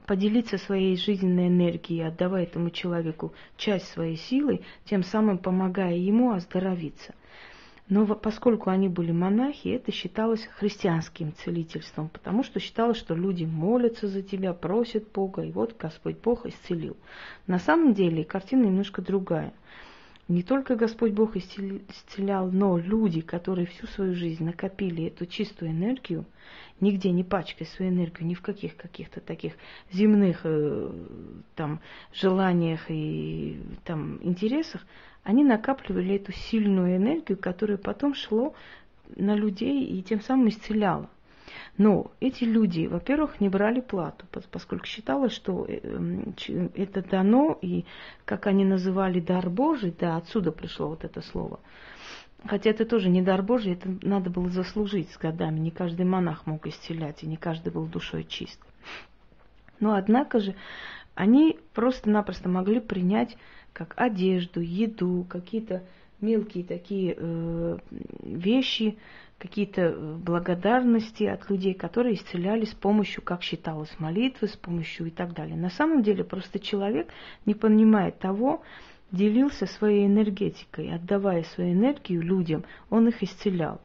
поделиться 0.05 0.57
своей 0.57 0.95
жизненной 0.98 1.48
энергией, 1.48 2.07
отдавая 2.07 2.43
этому 2.43 2.69
человеку 2.69 3.33
часть 3.57 3.88
своей 3.88 4.17
силы, 4.17 4.62
тем 4.86 5.03
самым 5.03 5.38
помогая 5.38 5.95
ему 5.95 6.31
оздоровиться. 6.31 7.13
Но 7.89 8.05
поскольку 8.05 8.69
они 8.69 8.88
были 8.88 9.12
монахи, 9.12 9.67
это 9.67 9.91
считалось 9.91 10.48
христианским 10.55 11.33
целительством, 11.33 12.07
потому 12.10 12.43
что 12.43 12.60
считалось, 12.60 12.98
что 12.98 13.13
люди 13.13 13.43
молятся 13.43 14.07
за 14.07 14.22
тебя, 14.22 14.53
просят 14.53 15.12
Бога, 15.12 15.43
и 15.43 15.51
вот 15.51 15.75
Господь 15.77 16.17
Бог 16.24 16.45
исцелил. 16.45 16.95
На 17.45 17.60
самом 17.60 17.93
деле 17.93 18.24
картина 18.24 18.63
немножко 18.63 19.01
другая 19.01 19.53
не 20.27 20.41
только 20.41 20.75
Господь 20.75 21.12
Бог 21.12 21.36
исцелял, 21.36 22.50
но 22.50 22.77
люди, 22.77 23.22
которые 23.22 23.67
всю 23.67 23.88
свою 23.88 24.13
жизнь 24.13 24.43
накопили 24.43 25.05
эту 25.05 25.25
чистую 25.25 25.72
энергию, 25.72 26.25
нигде 26.80 27.12
не 27.12 27.24
пачкая 27.24 27.68
свою 27.68 27.92
энергию, 27.92 28.27
ни 28.27 28.34
в 28.34 28.42
каких 28.42 28.75
каких-то 28.75 29.22
таких 29.22 29.53
земных 29.92 30.42
э, 30.44 30.92
там 31.56 31.80
желаниях 32.13 32.82
и 32.89 33.62
там 33.84 34.20
интересах, 34.22 34.86
они 35.24 35.44
накапливали 35.44 36.15
эту 36.15 36.32
сильную 36.34 36.98
энергию, 36.98 37.38
которая 37.38 37.77
потом 37.77 38.13
шло 38.13 38.53
на 39.15 39.36
людей 39.36 39.86
и 39.86 40.01
тем 40.01 40.22
самым 40.22 40.50
исцеляла. 40.50 41.10
Но 41.77 42.12
эти 42.20 42.44
люди, 42.44 42.86
во-первых, 42.86 43.39
не 43.39 43.50
брали 43.50 43.82
плату, 43.82 44.25
поскольку 44.51 44.86
считалось, 44.86 45.34
что 45.34 45.65
э, 45.68 45.80
это 46.75 47.01
дано, 47.01 47.58
и 47.62 47.86
как 48.25 48.48
они 48.48 48.63
называли 48.63 49.20
дар 49.20 49.50
Божий, 49.50 49.94
да, 49.98 50.18
отсюда 50.18 50.51
пришло 50.51 50.89
вот 50.89 51.03
это 51.03 51.22
слово. 51.22 51.60
Хотя 52.45 52.71
это 52.71 52.85
тоже 52.85 53.09
не 53.09 53.21
дар 53.21 53.41
Божий, 53.41 53.73
это 53.73 53.89
надо 54.01 54.29
было 54.29 54.50
заслужить 54.50 55.09
с 55.12 55.17
годами. 55.17 55.59
Не 55.59 55.71
каждый 55.71 56.05
монах 56.05 56.45
мог 56.45 56.67
исцелять, 56.67 57.23
и 57.23 57.27
не 57.27 57.38
каждый 57.38 57.71
был 57.71 57.85
душой 57.85 58.25
чист. 58.25 58.59
Но 59.79 59.93
однако 59.93 60.39
же 60.39 60.55
они 61.15 61.59
просто-напросто 61.73 62.50
могли 62.50 62.79
принять 62.79 63.38
как 63.71 63.93
одежду, 63.97 64.59
еду, 64.59 65.25
какие-то 65.29 65.83
мелкие 66.21 66.63
такие 66.63 67.15
э, 67.17 67.77
вещи, 68.23 68.97
какие-то 69.38 69.81
э, 69.81 70.15
благодарности 70.15 71.23
от 71.23 71.50
людей, 71.50 71.73
которые 71.73 72.15
исцелялись 72.15 72.71
с 72.71 72.75
помощью, 72.75 73.23
как 73.23 73.43
считалось, 73.43 73.93
молитвы, 74.00 74.47
с 74.47 74.55
помощью 74.55 75.07
и 75.07 75.09
так 75.12 75.33
далее. 75.33 75.57
На 75.57 75.69
самом 75.69 76.01
деле 76.01 76.23
просто 76.23 76.59
человек 76.59 77.09
не 77.45 77.53
понимает 77.53 78.19
того, 78.19 78.63
делился 79.13 79.67
своей 79.67 80.08
энергетикой, 80.08 80.93
отдавая 80.93 81.43
свою 81.43 81.72
энергию 81.72 82.22
людям, 82.22 82.65
он 82.89 83.08
их 83.08 83.24
исцелял. 83.24 83.79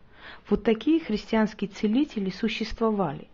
Вот 0.48 0.64
такие 0.64 0.98
христианские 0.98 1.70
целители 1.70 2.30
существовали. 2.30 3.28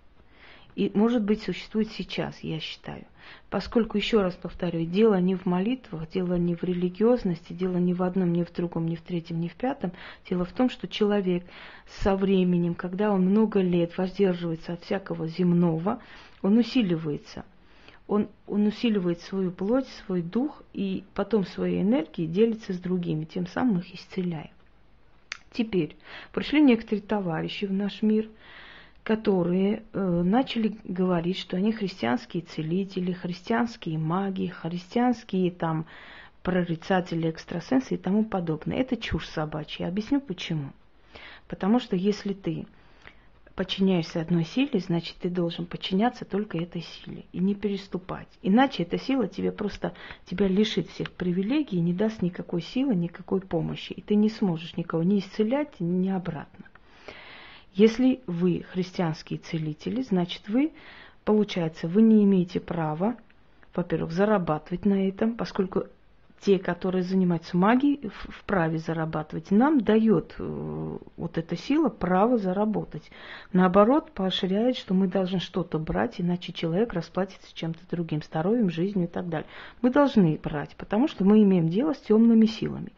И, 0.74 0.90
может 0.92 1.22
быть, 1.22 1.42
существует 1.42 1.88
сейчас, 1.92 2.40
я 2.40 2.58
считаю. 2.58 3.04
Поскольку, 3.48 3.96
еще 3.96 4.20
раз 4.20 4.34
повторю, 4.34 4.84
дело 4.84 5.20
не 5.20 5.36
в 5.36 5.46
молитвах, 5.46 6.10
дело 6.10 6.34
не 6.34 6.56
в 6.56 6.64
религиозности, 6.64 7.52
дело 7.52 7.76
не 7.76 7.94
в 7.94 8.02
одном, 8.02 8.32
не 8.32 8.42
в 8.44 8.52
другом, 8.52 8.88
не 8.88 8.96
в 8.96 9.00
третьем, 9.00 9.40
не 9.40 9.48
в 9.48 9.54
пятом. 9.54 9.92
Дело 10.28 10.44
в 10.44 10.52
том, 10.52 10.68
что 10.68 10.88
человек 10.88 11.44
со 12.02 12.16
временем, 12.16 12.74
когда 12.74 13.12
он 13.12 13.22
много 13.22 13.60
лет 13.60 13.96
воздерживается 13.96 14.72
от 14.72 14.82
всякого 14.82 15.28
земного, 15.28 16.00
он 16.42 16.58
усиливается. 16.58 17.44
Он, 18.06 18.28
он 18.46 18.66
усиливает 18.66 19.20
свою 19.20 19.50
плоть, 19.50 19.88
свой 20.06 20.22
дух, 20.22 20.62
и 20.72 21.04
потом 21.14 21.46
своей 21.46 21.82
энергией 21.82 22.28
делится 22.28 22.72
с 22.72 22.78
другими, 22.78 23.24
тем 23.24 23.46
самым 23.46 23.78
их 23.78 23.94
исцеляя. 23.94 24.50
Теперь 25.52 25.96
пришли 26.32 26.60
некоторые 26.60 27.02
товарищи 27.02 27.64
в 27.64 27.72
наш 27.72 28.02
мир– 28.02 28.28
которые 29.04 29.82
э, 29.92 30.22
начали 30.24 30.78
говорить, 30.84 31.38
что 31.38 31.58
они 31.58 31.72
христианские 31.72 32.42
целители, 32.42 33.12
христианские 33.12 33.98
маги, 33.98 34.46
христианские 34.46 35.50
там 35.50 35.84
прорицатели, 36.42 37.28
экстрасенсы 37.28 37.94
и 37.94 37.98
тому 37.98 38.24
подобное. 38.24 38.78
Это 38.78 38.96
чушь 38.96 39.28
собачья. 39.28 39.88
Объясню 39.88 40.20
почему. 40.20 40.70
Потому 41.48 41.80
что 41.80 41.96
если 41.96 42.32
ты 42.32 42.66
подчиняешься 43.54 44.20
одной 44.20 44.44
силе, 44.44 44.80
значит, 44.80 45.16
ты 45.20 45.30
должен 45.30 45.66
подчиняться 45.66 46.24
только 46.24 46.58
этой 46.58 46.82
силе 46.82 47.24
и 47.32 47.38
не 47.38 47.54
переступать. 47.54 48.28
Иначе 48.42 48.82
эта 48.82 48.98
сила 48.98 49.28
тебе 49.28 49.52
просто 49.52 49.94
тебя 50.26 50.48
лишит 50.48 50.88
всех 50.88 51.12
привилегий, 51.12 51.80
не 51.80 51.92
даст 51.92 52.22
никакой 52.22 52.62
силы, 52.62 52.94
никакой 52.94 53.40
помощи, 53.40 53.92
и 53.92 54.00
ты 54.00 54.16
не 54.16 54.28
сможешь 54.28 54.76
никого 54.76 55.02
не 55.02 55.20
исцелять, 55.20 55.78
ни 55.78 56.08
обратно. 56.08 56.66
Если 57.74 58.20
вы 58.26 58.64
христианские 58.70 59.38
целители, 59.38 60.02
значит 60.02 60.48
вы, 60.48 60.72
получается, 61.24 61.88
вы 61.88 62.02
не 62.02 62.22
имеете 62.24 62.60
права, 62.60 63.16
во-первых, 63.74 64.12
зарабатывать 64.12 64.84
на 64.84 65.08
этом, 65.08 65.36
поскольку 65.36 65.84
те, 66.44 66.58
которые 66.58 67.02
занимаются 67.02 67.56
магией, 67.56 68.10
вправе 68.28 68.76
зарабатывать. 68.76 69.50
Нам 69.50 69.80
дает 69.80 70.34
э, 70.38 70.98
вот 71.16 71.38
эта 71.38 71.56
сила 71.56 71.88
право 71.88 72.36
заработать. 72.36 73.10
Наоборот, 73.54 74.12
поощряет, 74.12 74.76
что 74.76 74.92
мы 74.92 75.08
должны 75.08 75.38
что-то 75.38 75.78
брать, 75.78 76.20
иначе 76.20 76.52
человек 76.52 76.92
расплатится 76.92 77.54
чем-то 77.54 77.80
другим, 77.90 78.22
здоровьем, 78.22 78.68
жизнью 78.68 79.06
и 79.06 79.10
так 79.10 79.30
далее. 79.30 79.48
Мы 79.80 79.90
должны 79.90 80.38
брать, 80.42 80.76
потому 80.76 81.08
что 81.08 81.24
мы 81.24 81.42
имеем 81.42 81.68
дело 81.68 81.94
с 81.94 82.00
темными 82.00 82.44
силами. 82.44 82.92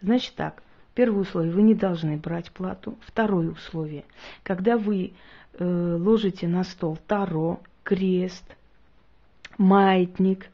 Значит 0.00 0.34
так, 0.36 0.62
Первое 0.94 1.22
условие, 1.22 1.52
вы 1.52 1.62
не 1.62 1.74
должны 1.74 2.18
брать 2.18 2.52
плату. 2.52 2.98
Второе 3.00 3.50
условие, 3.50 4.04
когда 4.42 4.76
вы 4.76 5.14
э, 5.58 5.96
ложите 5.98 6.46
на 6.46 6.64
стол 6.64 6.98
таро, 7.06 7.60
крест, 7.82 8.44
маятник, 9.56 10.50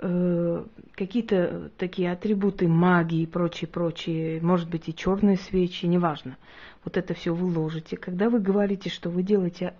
э, 0.00 0.64
какие-то 0.94 1.70
такие 1.78 2.10
атрибуты 2.10 2.68
магии 2.68 3.22
и 3.22 3.26
прочее, 3.26 3.68
прочее, 3.68 4.40
может 4.40 4.68
быть 4.68 4.88
и 4.88 4.94
черные 4.94 5.36
свечи, 5.36 5.86
неважно. 5.86 6.36
Вот 6.84 6.96
это 6.96 7.14
все 7.14 7.34
вы 7.34 7.46
ложите. 7.46 7.96
Когда 7.96 8.30
вы 8.30 8.40
говорите, 8.40 8.90
что 8.90 9.10
вы 9.10 9.22
делаете 9.22 9.74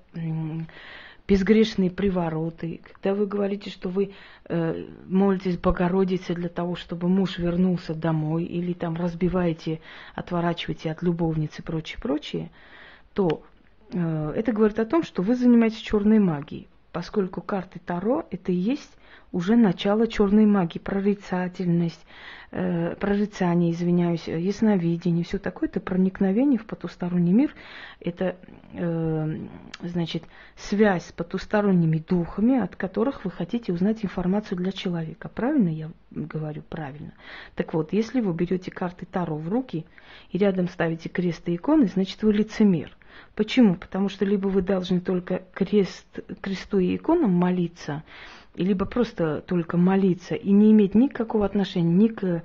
безгрешные 1.31 1.91
привороты, 1.91 2.81
когда 2.83 3.15
вы 3.15 3.27
говорите, 3.27 3.71
что 3.71 3.89
вы 3.89 4.13
э, 4.49 4.85
молитесь 5.07 5.57
Богородице 5.57 6.35
для 6.35 6.49
того, 6.49 6.75
чтобы 6.75 7.09
муж 7.09 7.39
вернулся 7.39 7.95
домой, 7.95 8.45
или 8.45 8.73
там 8.73 8.97
разбиваете, 8.97 9.81
отворачиваете 10.15 10.91
от 10.91 11.03
любовницы 11.03 11.63
и 11.63 11.65
прочее, 11.65 11.99
прочее, 12.03 12.51
то 13.15 13.43
э, 13.93 14.33
это 14.37 14.53
говорит 14.53 14.81
о 14.81 14.87
том, 14.87 15.05
что 15.05 15.23
вы 15.23 15.37
занимаетесь 15.37 15.79
черной 15.79 16.19
магией. 16.19 16.67
Поскольку 16.93 17.41
карты 17.41 17.81
Таро 17.85 18.27
это 18.31 18.53
и 18.53 18.57
есть 18.57 18.91
уже 19.33 19.57
начало 19.57 20.09
черной 20.09 20.45
магии, 20.45 20.79
прорицательность, 20.79 22.05
э, 22.51 22.97
прорицание, 22.97 23.71
извиняюсь, 23.71 24.27
ясновидение, 24.27 25.25
все 25.25 25.39
такое, 25.39 25.69
это 25.69 25.81
проникновение 25.81 26.59
в 26.59 26.67
потусторонний 26.67 27.33
мир, 27.33 27.55
это, 28.01 28.37
э, 28.73 29.37
значит, 29.81 30.25
связь 30.57 31.07
с 31.07 31.13
потусторонними 31.13 31.99
духами, 31.99 32.59
от 32.59 32.75
которых 32.75 33.25
вы 33.25 33.31
хотите 33.31 33.73
узнать 33.73 34.05
информацию 34.05 34.59
для 34.59 34.73
человека. 34.73 35.29
Правильно 35.29 35.69
я 35.69 35.91
говорю? 36.11 36.63
Правильно. 36.69 37.13
Так 37.55 37.73
вот, 37.73 37.93
если 37.93 38.21
вы 38.21 38.33
берете 38.35 38.71
карты 38.71 39.07
Таро 39.07 39.37
в 39.37 39.49
руки 39.49 39.87
и 40.31 40.39
рядом 40.39 40.69
ставите 40.69 41.09
крест 41.09 41.49
и 41.49 41.55
иконы, 41.55 41.87
значит, 41.87 42.23
вы 42.23 42.33
лицемер. 42.33 42.97
Почему? 43.35 43.77
Потому 43.77 44.09
что 44.09 44.25
либо 44.25 44.49
вы 44.49 44.63
должны 44.63 45.01
только 45.01 45.43
крест, 45.55 46.07
кресту 46.41 46.79
и 46.79 46.97
иконам 46.97 47.33
молиться, 47.33 48.03
либо 48.55 48.85
просто 48.85 49.41
только 49.41 49.77
молиться 49.77 50.35
и 50.35 50.51
не 50.51 50.73
иметь 50.73 50.95
никакого 50.95 51.47
отношения 51.47 51.93
ни 51.93 52.09
к 52.09 52.43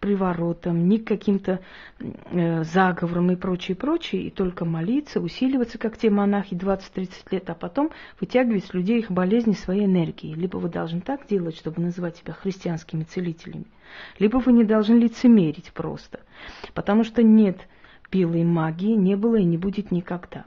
приворотам, 0.00 0.88
ни 0.88 0.98
к 0.98 1.06
каким-то 1.06 1.60
э, 1.98 2.64
заговорам 2.64 3.30
и 3.32 3.36
прочее, 3.36 3.76
прочее, 3.76 4.22
и 4.22 4.30
только 4.30 4.64
молиться, 4.64 5.20
усиливаться, 5.20 5.78
как 5.78 5.96
те 5.96 6.10
монахи 6.10 6.54
20-30 6.54 7.10
лет, 7.30 7.50
а 7.50 7.54
потом 7.54 7.90
вытягивать 8.20 8.66
с 8.66 8.74
людей 8.74 9.00
их 9.00 9.10
болезни 9.10 9.52
своей 9.52 9.86
энергией. 9.86 10.34
Либо 10.34 10.58
вы 10.58 10.68
должны 10.68 11.00
так 11.00 11.26
делать, 11.26 11.56
чтобы 11.56 11.82
называть 11.82 12.16
себя 12.16 12.32
христианскими 12.32 13.02
целителями, 13.02 13.66
либо 14.18 14.38
вы 14.38 14.52
не 14.52 14.64
должны 14.64 14.94
лицемерить 14.94 15.72
просто, 15.72 16.20
потому 16.74 17.04
что 17.04 17.22
нет 17.22 17.58
белой 18.10 18.44
магии, 18.44 18.94
не 18.94 19.16
было 19.16 19.36
и 19.36 19.44
не 19.44 19.56
будет 19.56 19.90
никогда. 19.90 20.44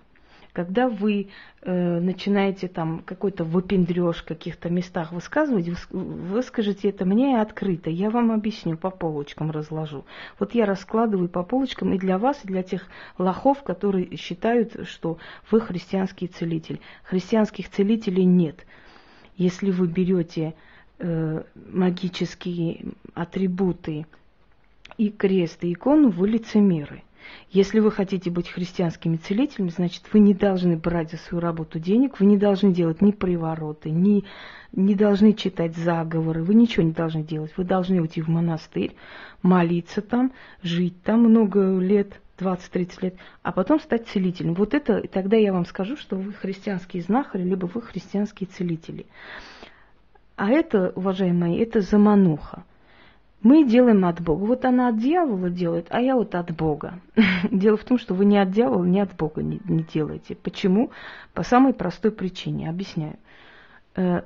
Когда 0.53 0.89
вы 0.89 1.29
э, 1.61 1.99
начинаете 1.99 2.67
там 2.67 3.03
какой-то 3.05 3.45
выпендреж 3.45 4.17
в 4.17 4.25
каких-то 4.25 4.69
местах 4.69 5.13
высказывать, 5.13 5.69
выскажите 5.91 6.89
это 6.89 7.05
мне 7.05 7.39
открыто, 7.39 7.89
я 7.89 8.09
вам 8.09 8.31
объясню, 8.31 8.75
по 8.75 8.89
полочкам 8.89 9.51
разложу. 9.51 10.03
Вот 10.39 10.53
я 10.53 10.65
раскладываю 10.65 11.29
по 11.29 11.43
полочкам 11.43 11.93
и 11.93 11.97
для 11.97 12.17
вас, 12.17 12.41
и 12.43 12.47
для 12.47 12.63
тех 12.63 12.85
лохов, 13.17 13.63
которые 13.63 14.17
считают, 14.17 14.89
что 14.89 15.17
вы 15.49 15.61
христианский 15.61 16.27
целитель. 16.27 16.81
Христианских 17.03 17.69
целителей 17.69 18.25
нет. 18.25 18.65
Если 19.37 19.71
вы 19.71 19.87
берете 19.87 20.53
э, 20.99 21.43
магические 21.71 22.87
атрибуты 23.13 24.05
и 24.97 25.09
крест, 25.09 25.63
и 25.63 25.71
икону, 25.71 26.09
вы 26.09 26.27
лицемеры– 26.27 27.03
если 27.49 27.79
вы 27.79 27.91
хотите 27.91 28.29
быть 28.29 28.49
христианскими 28.49 29.17
целителями, 29.17 29.69
значит, 29.69 30.03
вы 30.13 30.19
не 30.19 30.33
должны 30.33 30.77
брать 30.77 31.11
за 31.11 31.17
свою 31.17 31.41
работу 31.41 31.79
денег, 31.79 32.19
вы 32.19 32.25
не 32.25 32.37
должны 32.37 32.73
делать 32.73 33.01
ни 33.01 33.11
привороты, 33.11 33.89
ни, 33.89 34.23
не 34.71 34.95
должны 34.95 35.33
читать 35.33 35.75
заговоры, 35.75 36.43
вы 36.43 36.55
ничего 36.55 36.83
не 36.83 36.93
должны 36.93 37.23
делать. 37.23 37.51
Вы 37.57 37.63
должны 37.63 38.01
уйти 38.01 38.21
в 38.21 38.27
монастырь, 38.27 38.95
молиться 39.41 40.01
там, 40.01 40.31
жить 40.63 41.01
там 41.03 41.21
много 41.21 41.77
лет, 41.79 42.19
20-30 42.37 42.91
лет, 43.01 43.15
а 43.43 43.51
потом 43.51 43.79
стать 43.79 44.07
целителем. 44.07 44.53
Вот 44.55 44.73
это, 44.73 45.07
тогда 45.07 45.37
я 45.37 45.53
вам 45.53 45.65
скажу, 45.65 45.95
что 45.95 46.15
вы 46.15 46.33
христианские 46.33 47.03
знахари, 47.03 47.43
либо 47.43 47.67
вы 47.67 47.81
христианские 47.81 48.47
целители. 48.47 49.05
А 50.35 50.49
это, 50.49 50.91
уважаемые, 50.95 51.61
это 51.61 51.81
замануха. 51.81 52.63
Мы 53.43 53.65
делаем 53.65 54.05
от 54.05 54.21
Бога. 54.21 54.43
Вот 54.43 54.65
она 54.65 54.89
от 54.89 54.99
дьявола 54.99 55.49
делает, 55.49 55.87
а 55.89 55.99
я 55.99 56.15
вот 56.15 56.35
от 56.35 56.55
Бога. 56.55 56.99
Дело 57.51 57.75
в 57.75 57.83
том, 57.83 57.97
что 57.97 58.13
вы 58.13 58.25
ни 58.25 58.37
от 58.37 58.51
дьявола, 58.51 58.85
ни 58.85 58.99
от 58.99 59.15
Бога 59.15 59.41
не, 59.41 59.59
не 59.65 59.83
делаете. 59.83 60.35
Почему? 60.35 60.91
По 61.33 61.43
самой 61.43 61.73
простой 61.73 62.11
причине. 62.11 62.69
Объясняю. 62.69 63.17
Э, 63.95 64.21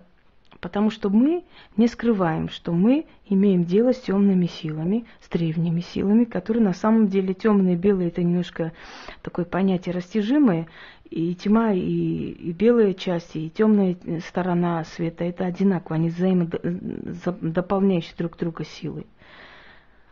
потому 0.60 0.90
что 0.90 1.10
мы 1.10 1.44
не 1.78 1.88
скрываем, 1.88 2.50
что 2.50 2.74
мы 2.74 3.06
имеем 3.28 3.64
дело 3.64 3.94
с 3.94 4.02
темными 4.02 4.48
силами, 4.48 5.06
с 5.22 5.30
древними 5.30 5.82
силами, 5.82 6.26
которые 6.26 6.64
на 6.64 6.74
самом 6.74 7.08
деле 7.08 7.34
темные, 7.34 7.76
белые 7.76 8.10
это 8.10 8.24
немножко 8.24 8.74
такое 9.22 9.46
понятие 9.46 9.94
растяжимое, 9.94 10.68
и 11.10 11.34
тьма, 11.36 11.74
и, 11.74 11.80
и 11.80 12.52
белая 12.52 12.94
часть, 12.94 13.36
и 13.36 13.50
темная 13.50 13.98
сторона 14.28 14.84
света 14.84 15.24
это 15.24 15.46
одинаково, 15.46 15.96
они 15.96 16.10
взаимодополняющие 16.10 18.16
друг 18.18 18.36
друга 18.38 18.66
силы. 18.66 19.06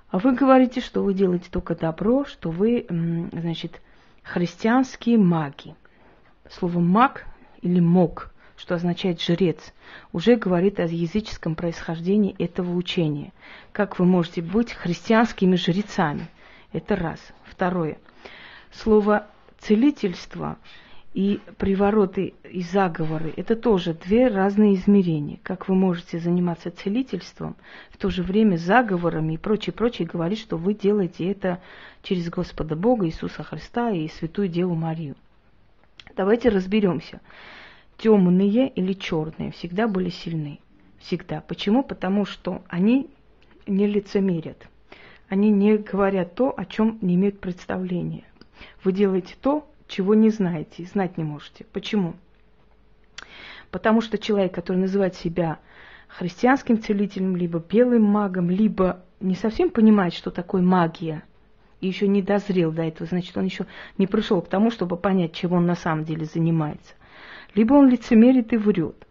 А 0.10 0.20
вы 0.20 0.34
говорите, 0.36 0.80
что 0.80 1.04
вы 1.04 1.14
делаете 1.16 1.50
только 1.50 1.76
добро, 1.76 2.24
что 2.26 2.52
вы, 2.52 2.86
значит, 2.88 3.82
христианские 4.22 5.18
маги. 5.18 5.76
Слово 6.50 6.80
маг 6.80 7.26
или 7.62 7.80
мог, 7.80 8.32
что 8.56 8.76
означает 8.76 9.20
жрец, 9.20 9.74
уже 10.12 10.36
говорит 10.36 10.80
о 10.80 10.84
языческом 10.84 11.56
происхождении 11.56 12.36
этого 12.38 12.76
учения. 12.76 13.34
Как 13.72 13.98
вы 13.98 14.06
можете 14.06 14.44
быть 14.44 14.74
христианскими 14.74 15.56
жрецами? 15.56 16.28
Это 16.72 16.96
раз. 16.96 17.20
Второе. 17.46 17.98
Слово 18.72 19.26
целительство 19.60 20.60
и 21.14 21.40
привороты 21.58 22.34
и 22.44 22.62
заговоры– 22.64 23.34
это 23.38 23.56
тоже 23.56 23.94
две 23.94 24.28
разные 24.28 24.74
измерения. 24.74 25.40
Как 25.44 25.70
вы 25.70 25.76
можете 25.76 26.20
заниматься 26.20 26.72
целительством, 26.72 27.56
в 27.92 27.98
то 27.98 28.10
же 28.10 28.24
время 28.24 28.58
заговорами 28.58 29.34
и 29.34 29.38
прочее, 29.38 29.74
прочее, 29.74 30.08
говорить, 30.08 30.40
что 30.40 30.58
вы 30.58 30.74
делаете 30.74 31.30
это 31.30 31.62
через 32.02 32.30
Господа 32.30 32.76
Бога, 32.76 33.06
Иисуса 33.06 33.44
Христа 33.44 33.92
и 33.92 34.08
Святую 34.08 34.48
Деву 34.48 34.74
Марию. 34.74 35.16
Давайте 36.16 36.50
разберемся. 36.50 37.22
Темные 37.98 38.68
или 38.70 38.94
черные 38.94 39.52
всегда 39.52 39.88
были 39.88 40.10
сильны. 40.10 40.60
Всегда. 41.00 41.42
Почему? 41.42 41.84
Потому 41.84 42.26
что 42.26 42.64
они 42.68 43.10
не 43.68 43.86
лицемерят. 43.86 44.68
Они 45.30 45.52
не 45.52 45.78
говорят 45.78 46.34
то, 46.36 46.54
о 46.56 46.66
чем 46.66 46.98
не 47.02 47.16
имеют 47.16 47.40
представления. 47.40 48.24
Вы 48.84 48.94
делаете 48.94 49.36
то, 49.40 49.68
чего 49.88 50.14
не 50.14 50.30
знаете, 50.30 50.86
знать 50.86 51.18
не 51.18 51.24
можете. 51.24 51.66
Почему? 51.72 52.16
Потому 53.72 54.02
что 54.02 54.18
человек, 54.18 54.54
который 54.54 54.78
называет 54.78 55.16
себя 55.16 55.60
христианским 56.08 56.82
целителем, 56.82 57.36
либо 57.36 57.60
белым 57.60 58.04
магом, 58.04 58.50
либо 58.50 59.04
не 59.20 59.36
совсем 59.36 59.70
понимает, 59.70 60.14
что 60.14 60.32
такое 60.32 60.62
магия, 60.62 61.24
и 61.82 61.88
еще 61.88 62.08
не 62.08 62.22
дозрел 62.22 62.72
до 62.72 62.84
этого, 62.84 63.08
значит, 63.08 63.36
он 63.36 63.46
еще 63.46 63.66
не 63.98 64.08
пришел 64.08 64.42
к 64.42 64.48
тому, 64.48 64.72
чтобы 64.72 64.96
понять, 64.96 65.34
чем 65.34 65.54
он 65.54 65.66
на 65.66 65.76
самом 65.76 66.06
деле 66.06 66.26
занимается. 66.26 66.94
Либо 67.56 67.74
он 67.74 67.90
лицемерит 67.90 68.54
и 68.54 68.58
врет. 68.58 69.08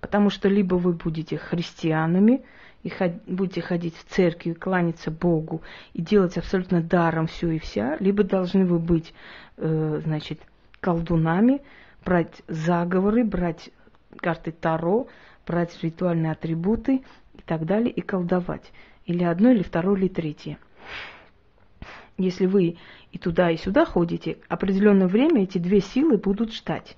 Потому 0.00 0.30
что 0.30 0.48
либо 0.48 0.76
вы 0.76 0.92
будете 0.92 1.36
христианами, 1.36 2.44
и 2.86 2.92
будете 3.26 3.62
ходить 3.62 3.96
в 3.96 4.04
церковь, 4.04 4.58
кланяться 4.60 5.10
Богу 5.10 5.62
и 5.92 6.02
делать 6.02 6.38
абсолютно 6.38 6.80
даром 6.80 7.26
все 7.26 7.50
и 7.50 7.58
вся, 7.58 7.96
либо 7.98 8.22
должны 8.22 8.64
вы 8.64 8.78
быть, 8.78 9.12
э, 9.56 10.00
значит, 10.04 10.38
колдунами, 10.78 11.62
брать 12.04 12.42
заговоры, 12.46 13.24
брать 13.24 13.70
карты 14.18 14.52
Таро, 14.52 15.08
брать 15.44 15.76
ритуальные 15.82 16.30
атрибуты 16.30 17.02
и 17.34 17.42
так 17.44 17.66
далее, 17.66 17.90
и 17.90 18.00
колдовать. 18.02 18.70
Или 19.04 19.24
одно, 19.24 19.50
или 19.50 19.64
второе, 19.64 19.98
или 19.98 20.08
третье. 20.08 20.58
Если 22.18 22.46
вы 22.46 22.76
и 23.10 23.18
туда, 23.18 23.50
и 23.50 23.56
сюда 23.56 23.84
ходите, 23.84 24.38
определенное 24.48 25.08
время 25.08 25.42
эти 25.42 25.58
две 25.58 25.80
силы 25.80 26.18
будут 26.18 26.54
ждать, 26.54 26.96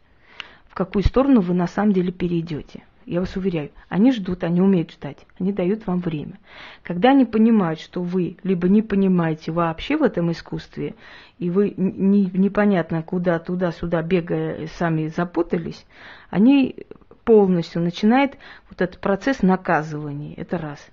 в 0.66 0.74
какую 0.74 1.02
сторону 1.02 1.40
вы 1.40 1.54
на 1.54 1.66
самом 1.66 1.94
деле 1.94 2.12
перейдете 2.12 2.82
я 3.08 3.20
вас 3.20 3.36
уверяю, 3.36 3.70
они 3.88 4.12
ждут, 4.12 4.44
они 4.44 4.60
умеют 4.60 4.92
ждать, 4.92 5.18
они 5.40 5.52
дают 5.52 5.86
вам 5.86 6.00
время. 6.00 6.38
Когда 6.82 7.10
они 7.10 7.24
понимают, 7.24 7.80
что 7.80 8.02
вы 8.02 8.36
либо 8.42 8.68
не 8.68 8.82
понимаете 8.82 9.50
вообще 9.50 9.96
в 9.96 10.02
этом 10.02 10.30
искусстве, 10.30 10.94
и 11.38 11.48
вы 11.50 11.72
не, 11.76 12.26
непонятно 12.26 13.02
куда, 13.02 13.38
туда-сюда 13.38 14.02
бегая, 14.02 14.66
сами 14.78 15.08
запутались, 15.08 15.86
они 16.30 16.76
полностью 17.24 17.82
начинают 17.82 18.36
вот 18.68 18.82
этот 18.82 19.00
процесс 19.00 19.42
наказывания. 19.42 20.34
Это 20.34 20.58
раз. 20.58 20.86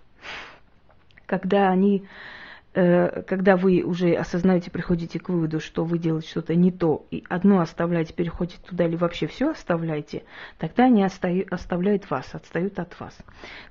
Когда 1.25 1.69
они 1.69 2.05
когда 2.75 3.55
вы 3.55 3.83
уже 3.83 4.13
осознаете, 4.15 4.69
приходите 4.69 5.17
к 5.17 5.29
выводу, 5.29 5.61
что 5.61 5.85
вы 5.85 5.97
делаете 5.97 6.27
что-то 6.27 6.55
не 6.55 6.73
то, 6.73 7.05
и 7.09 7.23
одно 7.29 7.61
оставляете, 7.61 8.13
переходите 8.13 8.59
туда 8.67 8.85
или 8.85 8.97
вообще 8.97 9.27
все 9.27 9.51
оставляете, 9.51 10.23
тогда 10.57 10.85
они 10.85 11.01
оставляют 11.01 12.09
вас, 12.09 12.35
отстают 12.35 12.77
от 12.79 12.99
вас. 12.99 13.17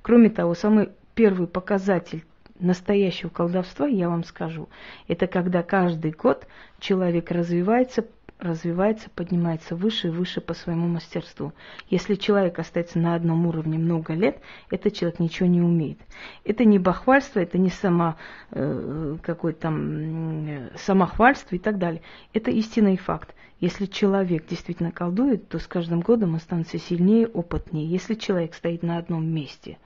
Кроме 0.01 0.31
того, 0.31 0.55
самый 0.55 0.89
первый 1.15 1.47
показатель 1.47 2.25
настоящего 2.59 3.29
колдовства, 3.29 3.87
я 3.87 4.09
вам 4.09 4.25
скажу, 4.25 4.71
это 5.07 5.27
когда 5.27 5.63
каждый 5.63 6.13
год 6.13 6.47
человек 6.79 7.31
развивается 7.31 8.07
развивается, 8.45 9.11
поднимается 9.11 9.75
выше 9.75 10.09
и 10.09 10.11
выше 10.11 10.41
по 10.41 10.55
своему 10.55 10.87
мастерству. 10.87 11.53
Если 11.89 12.15
человек 12.15 12.59
остается 12.59 12.99
на 12.99 13.15
одном 13.15 13.47
уровне 13.47 13.79
много 13.79 14.15
лет, 14.15 14.39
этот 14.71 14.95
человек 14.95 15.19
ничего 15.19 15.49
не 15.49 15.61
умеет. 15.61 15.99
Это 16.45 16.65
не 16.65 16.79
бахвальство, 16.79 17.41
это 17.41 17.59
не 17.59 17.71
само, 17.71 18.17
э, 18.51 19.17
какое 19.23 19.53
там, 19.53 20.71
самохвальство 20.77 21.57
и 21.57 21.59
так 21.59 21.79
далее. 21.79 22.03
Это 22.33 22.51
истинный 22.51 22.97
факт. 22.97 23.35
Если 23.61 23.87
человек 23.87 24.47
действительно 24.47 24.93
колдует, 24.93 25.49
то 25.49 25.59
с 25.59 25.67
каждым 25.67 26.01
годом 26.01 26.35
он 26.35 26.41
становится 26.41 26.79
сильнее, 26.79 27.27
опытнее. 27.27 27.87
Если 27.87 28.15
человек 28.15 28.55
стоит 28.55 28.83
на 28.83 28.99
одном 28.99 29.27
месте 29.27 29.79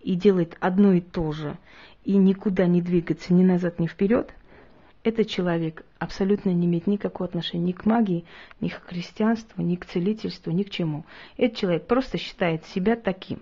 и 0.00 0.14
делает 0.14 0.56
одно 0.60 0.92
и 0.92 1.00
то 1.00 1.32
же, 1.32 1.56
и 2.04 2.16
никуда 2.16 2.66
не 2.66 2.82
двигается 2.82 3.32
ни 3.32 3.44
назад, 3.44 3.78
ни 3.78 3.86
вперед, 3.86 4.34
этот 5.04 5.28
человек 5.28 5.84
абсолютно 5.98 6.50
не 6.50 6.66
имеет 6.66 6.86
никакого 6.86 7.28
отношения 7.28 7.64
ни 7.64 7.72
к 7.72 7.84
магии, 7.84 8.24
ни 8.60 8.68
к 8.68 8.82
христианству, 8.86 9.62
ни 9.62 9.76
к 9.76 9.86
целительству, 9.86 10.52
ни 10.52 10.62
к 10.62 10.70
чему. 10.70 11.04
Этот 11.36 11.58
человек 11.58 11.86
просто 11.86 12.18
считает 12.18 12.64
себя 12.66 12.96
таким. 12.96 13.40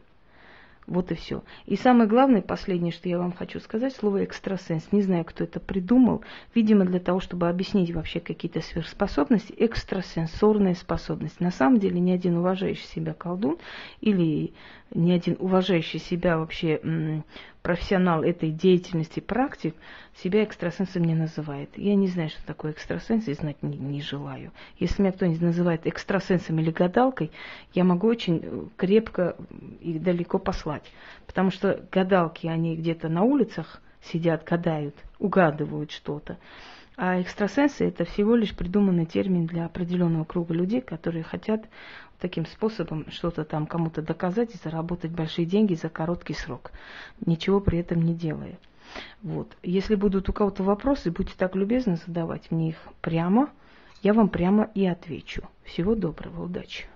Вот 0.87 1.13
и 1.13 1.15
все. 1.15 1.45
И 1.67 1.77
самое 1.77 2.09
главное, 2.09 2.43
последнее, 2.43 2.91
что 2.91 3.09
я 3.09 3.19
вам 3.19 3.33
хочу 3.33 3.61
сказать, 3.61 3.95
слово 3.95 4.25
экстрасенс. 4.25 4.91
Не 4.91 5.03
знаю, 5.03 5.25
кто 5.25 5.45
это 5.45 5.61
придумал. 5.61 6.25
Видимо, 6.53 6.85
для 6.85 6.99
того, 6.99 7.21
чтобы 7.21 7.49
объяснить 7.49 7.95
вообще 7.95 8.19
какие-то 8.19 8.61
сверхспособности, 8.61 9.55
экстрасенсорная 9.57 10.75
способность. 10.75 11.39
На 11.39 11.53
самом 11.53 11.79
деле, 11.79 12.01
ни 12.01 12.11
один 12.11 12.39
уважающий 12.39 12.87
себя 12.87 13.15
колдун 13.15 13.59
или 14.01 14.53
ни 14.95 15.13
один 15.13 15.37
уважающий 15.39 15.99
себя 15.99 16.39
вообще 16.39 17.23
профессионал 17.63 18.23
этой 18.23 18.51
деятельности, 18.51 19.21
практик, 19.21 19.75
себя 20.23 20.45
экстрасенсом 20.45 21.05
не 21.05 21.15
называет. 21.15 21.71
Я 21.77 21.95
не 21.95 22.09
знаю, 22.09 22.31
что 22.31 22.45
такое 22.47 22.73
экстрасенс, 22.73 23.29
и 23.29 23.35
знать 23.35 23.63
не, 23.63 23.77
не 23.77 24.01
желаю. 24.01 24.51
Если 24.79 25.03
меня 25.03 25.13
кто-нибудь 25.13 25.43
называет 25.43 25.87
экстрасенсом 25.87 26.59
или 26.59 26.71
гадалкой, 26.71 27.31
я 27.75 27.85
могу 27.85 28.09
очень 28.09 28.41
э, 28.43 28.65
крепко 28.77 29.37
и 29.81 29.99
далеко 29.99 30.39
послать. 30.39 30.85
Потому 31.27 31.51
что 31.51 31.81
гадалки, 31.93 32.47
они 32.47 32.77
где-то 32.77 33.09
на 33.09 33.23
улицах 33.23 33.83
сидят, 34.03 34.45
гадают, 34.45 34.97
угадывают 35.19 35.91
что-то. 35.91 36.39
А 36.97 37.21
экстрасенсы– 37.21 37.85
это 37.89 38.05
всего 38.05 38.35
лишь 38.35 38.55
придуманный 38.55 39.07
термин 39.07 39.47
для 39.47 39.67
определенного 39.67 40.25
круга 40.25 40.53
людей, 40.53 40.81
которые 40.81 41.23
хотят 41.23 41.65
таким 42.21 42.47
способом 42.47 43.11
что-то 43.11 43.45
там 43.45 43.67
кому-то 43.67 44.03
доказать 44.03 44.55
и 44.55 44.59
заработать 44.63 45.11
большие 45.11 45.47
деньги 45.47 45.75
за 45.75 45.89
короткий 45.89 46.35
срок, 46.35 46.73
ничего 47.25 47.61
при 47.61 47.79
этом 47.79 48.03
не 48.03 48.15
делая. 48.15 48.59
Вот. 49.23 49.57
Если 49.63 49.95
будут 49.95 50.29
у 50.29 50.33
кого-то 50.33 50.63
вопросы, 50.63 51.11
будьте 51.11 51.35
так 51.37 51.55
любезны 51.57 51.97
задавать 52.07 52.51
мне 52.51 52.71
их 52.71 52.77
прямо, 53.01 53.51
я 54.03 54.13
вам 54.15 54.29
прямо 54.29 54.71
и 54.75 54.87
отвечу. 54.87 55.49
Всего 55.65 55.95
доброго, 55.95 56.45
удачи! 56.45 56.87